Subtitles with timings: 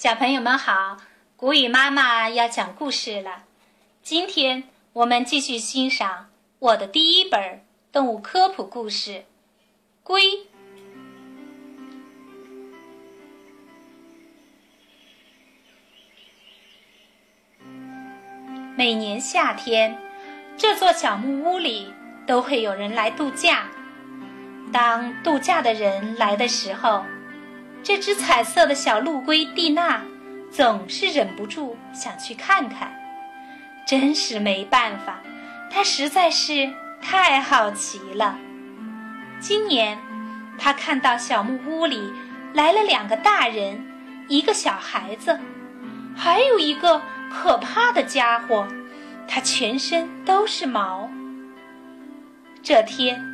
[0.00, 0.96] 小朋友们好，
[1.36, 3.42] 谷雨妈妈要讲故事了。
[4.02, 7.62] 今天我们继续欣赏我的第一本
[7.92, 9.10] 动物科普故事
[10.02, 10.22] 《龟》。
[18.74, 20.00] 每年夏天，
[20.56, 21.92] 这座小木屋里
[22.26, 23.66] 都会有人来度假。
[24.72, 27.04] 当度假的人来的时候，
[27.82, 30.02] 这只彩色的小陆龟蒂娜
[30.50, 32.92] 总是忍不住想去看看。
[33.86, 35.20] 真是没办法，
[35.70, 38.38] 它实在是太好奇了。
[39.40, 39.98] 今年，
[40.58, 42.12] 它看到小木屋里
[42.52, 43.84] 来了两个大人，
[44.28, 45.40] 一个小孩子，
[46.14, 47.00] 还有一个
[47.32, 48.68] 可怕的家伙，
[49.26, 51.10] 它全身都是毛。
[52.62, 53.26] 这天。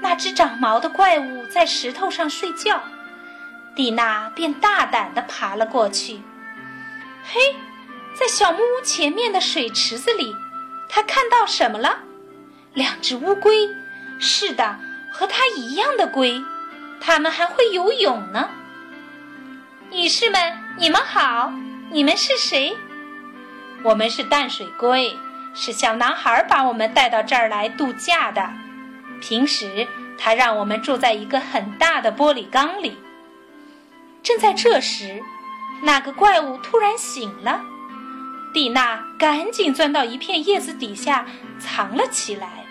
[0.00, 2.80] 那只长毛的怪物在石头上睡觉，
[3.78, 6.20] 蒂娜便大胆地爬了过去。
[7.22, 7.54] 嘿，
[8.12, 10.34] 在小木屋前面的水池子里，
[10.88, 12.00] 她看到什么了？
[12.74, 13.68] 两只乌龟。
[14.18, 14.80] 是的，
[15.12, 16.42] 和它一样的龟，
[17.00, 18.50] 它们还会游泳呢。
[19.92, 21.52] 女士们，你们好，
[21.92, 22.76] 你们是谁？
[23.84, 25.16] 我们是淡水龟，
[25.54, 28.50] 是小男孩把我们带到这儿来度假的。
[29.20, 29.86] 平时，
[30.18, 32.98] 他让我们住在一个很大的玻璃缸里。
[34.28, 35.22] 正在这时，
[35.80, 37.62] 那个怪物突然醒了，
[38.52, 41.24] 蒂娜赶紧钻到一片叶子底下
[41.58, 42.66] 藏了起来。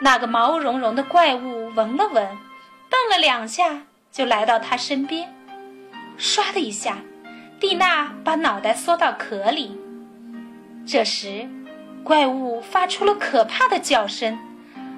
[0.00, 2.28] 那个毛茸茸的怪物闻了闻，
[2.90, 5.34] 瞪了两下，就来到他身边。
[6.18, 6.98] 唰的一下，
[7.58, 9.80] 蒂娜把脑袋缩到壳里。
[10.86, 11.48] 这时，
[12.04, 14.38] 怪物发出了可怕的叫声。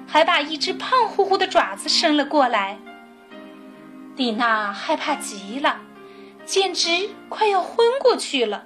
[0.05, 2.77] 还把一只胖乎乎的爪子伸了过来。
[4.19, 5.79] 蒂娜害怕极了，
[6.43, 8.65] 简直快要昏过去了。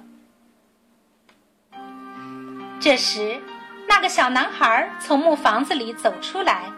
[2.80, 3.40] 这时，
[3.86, 6.72] 那个小男孩从木房子里走出来，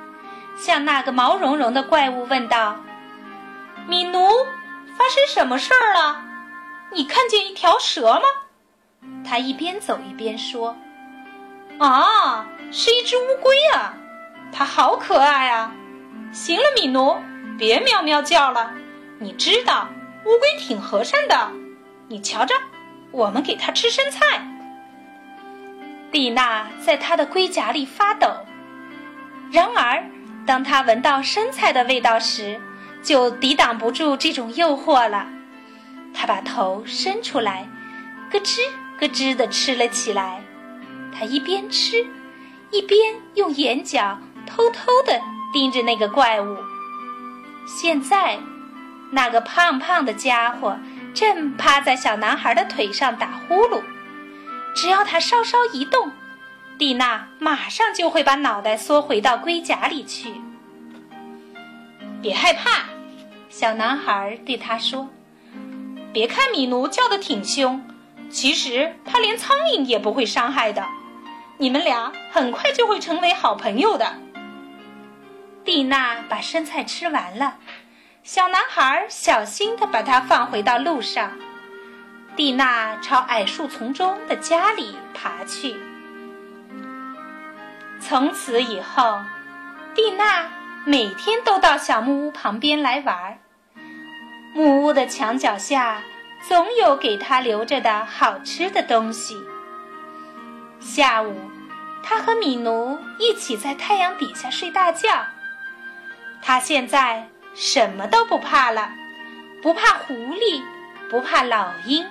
[0.59, 2.77] 向那个毛茸茸的怪物问道
[3.89, 4.19] ：“米奴，
[4.99, 6.23] 发生什么事儿了？
[6.93, 8.25] 你看见一条蛇吗？”
[9.27, 10.77] 他一边走一边说
[11.81, 13.95] ：“啊，是一只乌龟啊。”
[14.53, 15.73] 它好可爱啊！
[16.31, 17.17] 行了，米奴，
[17.59, 18.73] 别喵喵叫了。
[19.19, 19.89] 你知道
[20.25, 21.51] 乌龟挺和善的。
[22.09, 22.55] 你瞧着，
[23.11, 24.47] 我们给它吃生菜。
[26.13, 28.29] 蒂娜在它的龟甲里发抖。
[29.51, 30.05] 然而，
[30.47, 32.61] 当它闻到生菜的味道时，
[33.03, 35.27] 就抵挡不住这种诱惑了。
[36.15, 37.67] 她把头伸出来，
[38.31, 38.59] 咯吱
[38.99, 40.43] 咯吱地吃了起来。
[41.13, 42.07] 她一边吃，
[42.71, 44.19] 一边用眼角。
[44.47, 45.21] 偷偷地
[45.53, 46.57] 盯着那个怪物。
[47.67, 48.39] 现在，
[49.11, 50.79] 那个胖胖的家伙
[51.13, 53.83] 正趴在小男孩的腿上打呼噜。
[54.75, 56.13] 只要他稍稍一动，
[56.79, 60.35] 蒂娜马上就会把脑袋缩回到龟甲里去。
[62.23, 62.85] 别害怕，
[63.49, 65.09] 小男孩对他说
[66.13, 67.83] ：“别看米奴叫的挺凶，
[68.31, 70.85] 其实他连苍蝇也不会伤害的。
[71.59, 74.15] 你们俩很快就会成为好朋友的。”
[75.67, 77.57] 蒂娜把生菜吃完了，
[78.23, 81.33] 小男孩小心地把它放回到路上。
[82.37, 85.75] 蒂娜朝矮树丛中的家里爬去。
[88.01, 89.19] 从此以后，
[89.93, 90.49] 蒂娜
[90.85, 93.39] 每天都到小木屋旁边来玩。
[94.55, 96.01] 木屋的墙角下
[96.49, 99.37] 总有给她留着的好吃的东西。
[100.79, 101.51] 下午，
[102.05, 105.27] 她和米奴一起在太阳底下睡大觉。
[106.47, 108.89] 他现在什么都不怕了，
[109.61, 110.63] 不怕狐狸，
[111.11, 112.07] 不怕老鹰，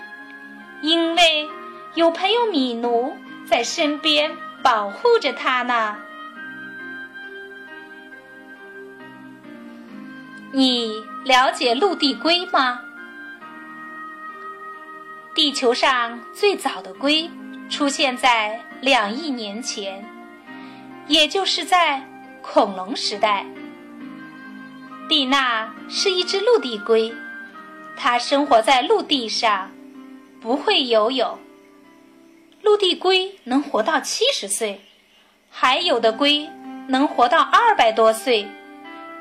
[0.81, 1.47] 因为
[1.93, 3.15] 有朋友米奴
[3.47, 4.29] 在身边
[4.61, 5.95] 保护着他呢。
[10.51, 12.81] 你了解陆地龟吗？
[15.33, 17.31] 地球上最早的龟
[17.69, 20.03] 出现在两亿年前，
[21.07, 22.05] 也就是在
[22.41, 23.45] 恐龙时代。
[25.07, 27.13] 蒂娜是一只陆地龟，
[27.95, 29.69] 它生活在陆地上，
[30.41, 31.37] 不会游泳。
[32.63, 34.81] 陆地龟能活到七十岁，
[35.51, 36.49] 还有的龟
[36.87, 38.47] 能活到二百多岁，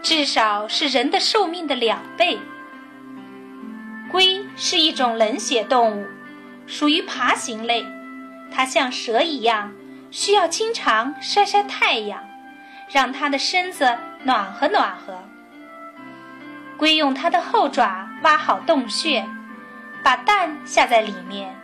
[0.03, 2.39] 至少是人的寿命的两倍。
[4.11, 6.07] 龟是一种冷血动物，
[6.67, 7.85] 属于爬行类，
[8.51, 9.71] 它像蛇一样，
[10.11, 12.25] 需要经常晒晒太阳，
[12.89, 15.23] 让它的身子暖和暖和。
[16.77, 19.25] 龟用它的后爪挖好洞穴，
[20.03, 21.55] 把蛋下在里面，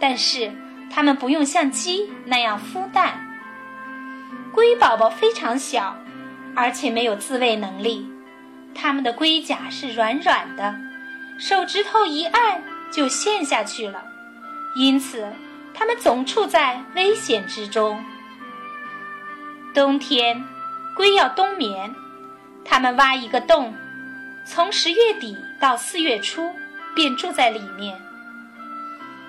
[0.00, 0.52] 但是
[0.90, 3.26] 它们不用像鸡那样孵蛋。
[4.52, 5.96] 龟宝宝非常小，
[6.54, 8.10] 而且没有自卫能力，
[8.74, 10.74] 它们的龟甲是软软的，
[11.38, 14.02] 手指头一按就陷下去了，
[14.74, 15.30] 因此
[15.74, 18.02] 它们总处在危险之中。
[19.74, 20.42] 冬天，
[20.96, 21.94] 龟要冬眠，
[22.64, 23.76] 它们挖一个洞，
[24.48, 26.50] 从十月底到四月初。
[26.98, 27.96] 便住在里面。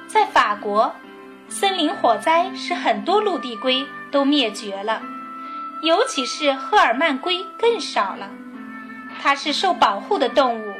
[0.07, 0.95] 在法国，
[1.49, 5.03] 森林火灾使很多陆地龟都灭绝了，
[5.83, 8.27] 尤其是赫尔曼龟更少了。
[9.21, 10.73] 它是受保护的动物，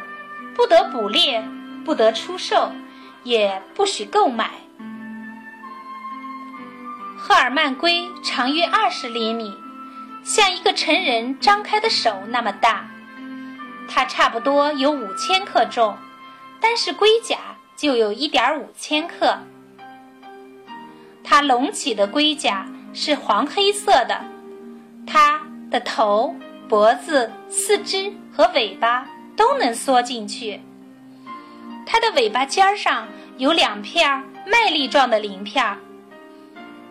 [0.56, 1.48] 不得捕猎，
[1.86, 2.72] 不得出售，
[3.22, 4.50] 也不许购买。
[7.20, 9.56] 赫尔曼龟长约二十厘米，
[10.24, 12.90] 像一个成人张开的手那么大，
[13.90, 15.98] 它差不多有五千克重。
[16.62, 17.38] 单是龟甲
[17.76, 19.38] 就有一点五千克。
[21.24, 24.24] 它隆起的龟甲是黄黑色的，
[25.08, 25.42] 它
[25.72, 26.36] 的头、
[26.68, 30.62] 脖子、四肢和尾巴都能缩进去。
[31.86, 33.08] 它的尾巴尖上
[33.38, 35.78] 有两片麦粒状的鳞片。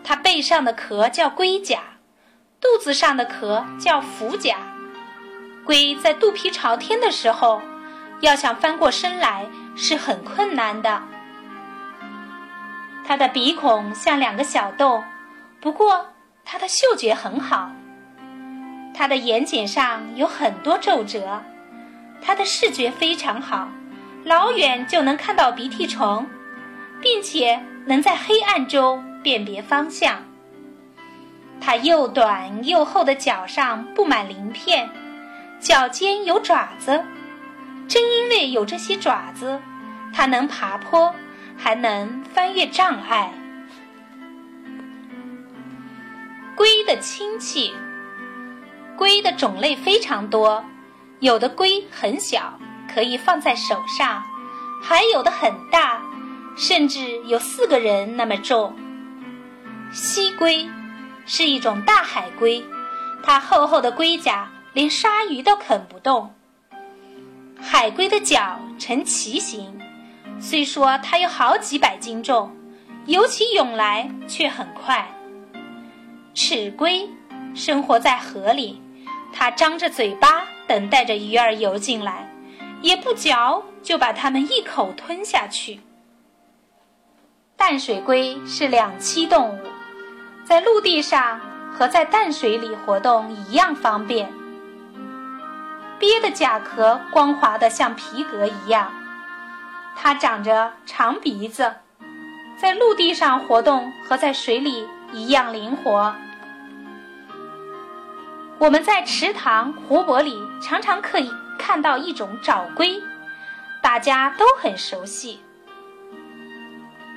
[0.03, 1.81] 它背上的壳叫龟甲，
[2.59, 4.57] 肚子上的壳叫腹甲。
[5.69, 7.61] 龟在肚皮朝天的时候。
[8.21, 11.01] 要想翻过身来是很困难的。
[13.05, 15.01] 它的鼻孔像两个小洞，
[15.61, 16.07] 不过
[16.43, 17.71] 它的嗅觉很好。
[18.93, 21.41] 它的眼睑上有很多皱褶，
[22.21, 23.69] 它的视觉非常好，
[24.25, 26.25] 老远就能看到鼻涕虫，
[26.99, 30.17] 并且能在黑暗中辨别方向。
[31.61, 34.89] 它又短又厚的脚上布满鳞片，
[35.59, 37.03] 脚尖有爪子。
[37.87, 39.59] 正因为有这些爪子，
[40.13, 41.13] 它能爬坡，
[41.57, 43.33] 还能翻越障碍。
[46.55, 47.73] 龟的亲戚，
[48.95, 50.63] 龟的种类非常多，
[51.19, 52.59] 有的龟很小，
[52.93, 54.21] 可以放在手上；
[54.83, 55.99] 还有的很大，
[56.55, 58.75] 甚至有四个人那么重。
[59.91, 60.69] 西龟
[61.25, 62.63] 是一种大海龟，
[63.23, 66.33] 它厚厚的龟甲连鲨鱼都啃不动。
[67.59, 69.79] 海龟的脚呈旗形，
[70.39, 72.55] 虽说它有好几百斤重，
[73.05, 75.07] 游起泳来却很快。
[76.33, 77.09] 齿龟
[77.53, 78.81] 生活在河里，
[79.33, 82.31] 它张着嘴巴等待着鱼儿游进来，
[82.81, 85.81] 也不嚼就把它们一口吞下去。
[87.57, 89.59] 淡水龟是两栖动物，
[90.45, 91.41] 在陆地上
[91.73, 94.31] 和在淡水里活动一样方便。
[95.99, 98.89] 鳖的甲壳光滑的像皮革一样，
[99.97, 101.75] 它长着长鼻子，
[102.57, 106.15] 在陆地上活动和在水里一样灵活。
[108.59, 113.01] 我们在池塘、湖泊里常常可以看到一种沼龟，
[113.83, 115.41] 大家都很熟悉。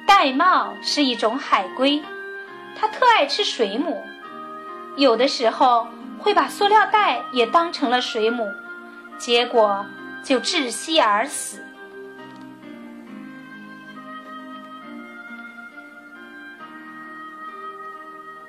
[0.08, 2.02] 玳瑁是一种海龟，
[2.76, 4.02] 它特爱吃水母，
[4.96, 5.86] 有的时候
[6.18, 8.44] 会把塑料袋也当成了水母。
[9.24, 9.86] 结果
[10.24, 11.64] 就窒息而死。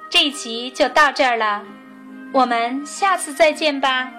[0.09, 1.63] 这一集就到这儿了，
[2.33, 4.11] 我们下次再见吧。